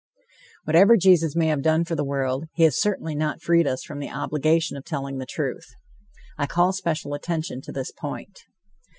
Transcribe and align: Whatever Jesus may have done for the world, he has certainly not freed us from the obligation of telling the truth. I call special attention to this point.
Whatever 0.63 0.97
Jesus 0.97 1.35
may 1.35 1.45
have 1.45 1.61
done 1.61 1.85
for 1.85 1.93
the 1.95 2.03
world, 2.03 2.45
he 2.55 2.63
has 2.63 2.81
certainly 2.81 3.13
not 3.13 3.39
freed 3.39 3.67
us 3.67 3.83
from 3.83 3.99
the 3.99 4.09
obligation 4.09 4.75
of 4.75 4.83
telling 4.83 5.19
the 5.19 5.27
truth. 5.27 5.75
I 6.39 6.47
call 6.47 6.73
special 6.73 7.13
attention 7.13 7.61
to 7.61 7.71
this 7.71 7.91
point. 7.91 8.39